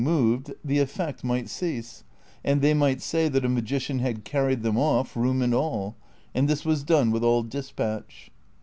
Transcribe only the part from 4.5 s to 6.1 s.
them off, room and all;